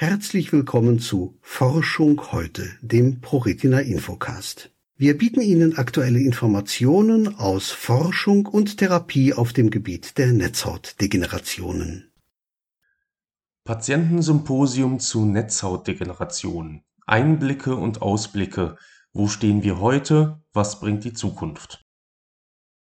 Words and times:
Herzlich 0.00 0.52
willkommen 0.52 1.00
zu 1.00 1.36
Forschung 1.40 2.30
heute, 2.30 2.70
dem 2.82 3.20
ProRetina 3.20 3.80
Infocast. 3.80 4.70
Wir 4.94 5.18
bieten 5.18 5.40
Ihnen 5.40 5.76
aktuelle 5.76 6.20
Informationen 6.20 7.34
aus 7.34 7.72
Forschung 7.72 8.46
und 8.46 8.76
Therapie 8.76 9.34
auf 9.34 9.52
dem 9.52 9.70
Gebiet 9.70 10.16
der 10.16 10.28
Netzhautdegenerationen. 10.28 12.12
Patientensymposium 13.64 15.00
zu 15.00 15.24
Netzhautdegeneration. 15.24 16.84
Einblicke 17.04 17.74
und 17.74 18.00
Ausblicke. 18.00 18.76
Wo 19.12 19.26
stehen 19.26 19.64
wir 19.64 19.80
heute? 19.80 20.40
Was 20.52 20.78
bringt 20.78 21.02
die 21.02 21.12
Zukunft? 21.12 21.87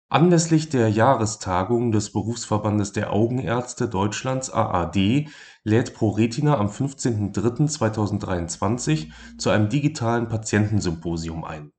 Anlässlich 0.08 0.70
der 0.70 0.90
Jahrestagung 0.90 1.92
des 1.92 2.12
Berufsverbandes 2.12 2.92
der 2.92 3.12
Augenärzte 3.12 3.90
Deutschlands 3.90 4.52
(AAD) 4.52 5.30
lädt 5.64 5.96
ProRetina 5.96 6.60
am 6.60 6.68
15.03.2023 6.68 9.08
zu 9.40 9.50
einem 9.50 9.68
digitalen 9.68 10.28
Patientensymposium 10.28 11.44
ein. 11.44 11.72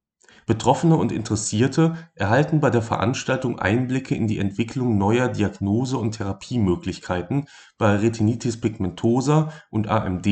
Betroffene 0.44 0.96
und 0.96 1.12
Interessierte 1.12 1.94
erhalten 2.14 2.58
bei 2.58 2.70
der 2.70 2.82
Veranstaltung 2.82 3.60
Einblicke 3.60 4.16
in 4.16 4.26
die 4.26 4.38
Entwicklung 4.38 4.98
neuer 4.98 5.28
Diagnose 5.28 5.96
und 5.96 6.16
Therapiemöglichkeiten 6.16 7.46
bei 7.78 7.94
Retinitis 7.94 8.60
pigmentosa 8.60 9.52
und 9.70 9.86
AMD 9.86 10.26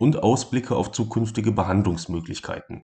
und 0.00 0.20
Ausblicke 0.22 0.74
auf 0.74 0.90
zukünftige 0.90 1.52
Behandlungsmöglichkeiten 1.52 2.82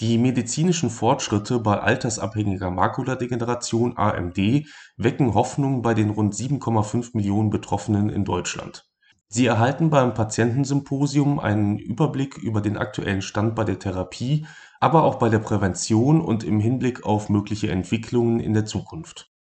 die 0.00 0.18
medizinischen 0.18 0.90
Fortschritte 0.90 1.58
bei 1.58 1.80
altersabhängiger 1.80 2.70
Makuladegeneration 2.70 3.96
(AMD) 3.96 4.66
wecken 4.98 5.32
Hoffnung 5.32 5.80
bei 5.80 5.94
den 5.94 6.10
rund 6.10 6.34
7,5 6.34 7.10
Millionen 7.14 7.48
Betroffenen 7.48 8.10
in 8.10 8.26
Deutschland. 8.26 8.86
Sie 9.28 9.46
erhalten 9.46 9.88
beim 9.88 10.12
Patientensymposium 10.12 11.40
einen 11.40 11.78
Überblick 11.78 12.36
über 12.36 12.60
den 12.60 12.76
aktuellen 12.76 13.22
Stand 13.22 13.54
bei 13.54 13.64
der 13.64 13.78
Therapie, 13.78 14.46
aber 14.80 15.02
auch 15.02 15.14
bei 15.14 15.30
der 15.30 15.38
Prävention 15.38 16.20
und 16.20 16.44
im 16.44 16.60
Hinblick 16.60 17.06
auf 17.06 17.30
mögliche 17.30 17.70
Entwicklungen 17.70 18.38
in 18.38 18.52
der 18.52 18.66
Zukunft. 18.66 19.32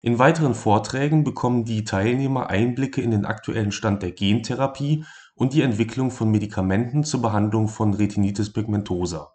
In 0.00 0.18
weiteren 0.18 0.54
Vorträgen 0.54 1.24
bekommen 1.24 1.66
die 1.66 1.84
Teilnehmer 1.84 2.48
Einblicke 2.48 3.02
in 3.02 3.10
den 3.10 3.26
aktuellen 3.26 3.70
Stand 3.70 4.02
der 4.02 4.12
Gentherapie 4.12 5.04
und 5.34 5.52
die 5.52 5.62
Entwicklung 5.62 6.10
von 6.10 6.30
Medikamenten 6.30 7.04
zur 7.04 7.20
Behandlung 7.20 7.68
von 7.68 7.92
Retinitis 7.92 8.50
pigmentosa 8.52 9.33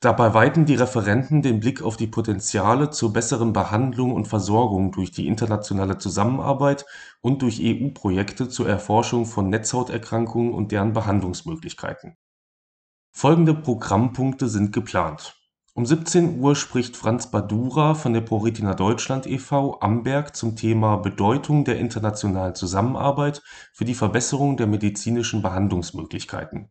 Dabei 0.00 0.34
weiten 0.34 0.66
die 0.66 0.74
Referenten 0.74 1.40
den 1.40 1.58
Blick 1.58 1.80
auf 1.80 1.96
die 1.96 2.06
Potenziale 2.06 2.90
zur 2.90 3.14
besseren 3.14 3.54
Behandlung 3.54 4.12
und 4.12 4.28
Versorgung 4.28 4.92
durch 4.92 5.10
die 5.10 5.26
internationale 5.26 5.96
Zusammenarbeit 5.96 6.84
und 7.22 7.40
durch 7.40 7.60
EU-Projekte 7.62 8.50
zur 8.50 8.68
Erforschung 8.68 9.24
von 9.24 9.48
Netzhauterkrankungen 9.48 10.52
und 10.52 10.70
deren 10.70 10.92
Behandlungsmöglichkeiten. 10.92 12.18
Folgende 13.10 13.54
Programmpunkte 13.54 14.48
sind 14.48 14.74
geplant: 14.74 15.40
Um 15.72 15.86
17 15.86 16.40
Uhr 16.40 16.56
spricht 16.56 16.94
Franz 16.94 17.30
Badura 17.30 17.94
von 17.94 18.12
der 18.12 18.20
ProRetina 18.20 18.74
Deutschland 18.74 19.26
e.V. 19.26 19.80
Amberg 19.80 20.36
zum 20.36 20.56
Thema 20.56 20.96
Bedeutung 20.96 21.64
der 21.64 21.78
internationalen 21.78 22.54
Zusammenarbeit 22.54 23.42
für 23.72 23.86
die 23.86 23.94
Verbesserung 23.94 24.58
der 24.58 24.66
medizinischen 24.66 25.40
Behandlungsmöglichkeiten 25.40 26.70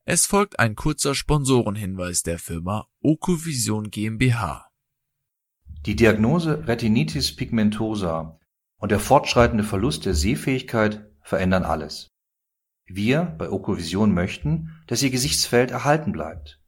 Es 0.04 0.26
folgt 0.26 0.60
ein 0.60 0.76
kurzer 0.76 1.14
Sponsorenhinweis 1.14 2.24
der 2.24 2.40
Firma 2.40 2.88
Okovision 3.02 3.92
GmbH. 3.92 4.69
Die 5.86 5.96
Diagnose 5.96 6.68
Retinitis 6.68 7.36
pigmentosa 7.36 8.40
und 8.80 8.92
der 8.92 9.00
fortschreitende 9.00 9.64
Verlust 9.64 10.06
der 10.06 10.14
Sehfähigkeit 10.14 11.10
verändern 11.22 11.64
alles. 11.64 12.10
Wir 12.86 13.24
bei 13.24 13.50
Okovision 13.50 14.14
möchten, 14.14 14.82
dass 14.88 15.02
Ihr 15.04 15.12
Gesichtsfeld 15.12 15.72
erhalten 15.72 16.12
bleibt. 16.12 16.62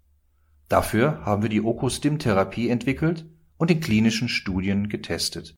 Dafür 0.69 1.25
haben 1.25 1.41
wir 1.41 1.49
die 1.49 1.61
Okostim-Therapie 1.61 2.69
entwickelt 2.69 3.25
und 3.57 3.71
in 3.71 3.81
klinischen 3.81 4.29
Studien 4.29 4.87
getestet. 4.87 5.55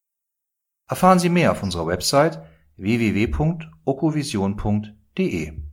Erfahren 0.89 1.19
Sie 1.19 1.29
mehr 1.29 1.51
auf 1.51 1.61
unserer 1.63 1.85
Website 1.85 2.41
www.okovision.de. 2.77 5.63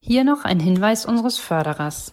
Hier 0.00 0.24
noch 0.24 0.44
ein 0.44 0.60
Hinweis 0.60 1.06
unseres 1.06 1.38
Förderers. 1.38 2.12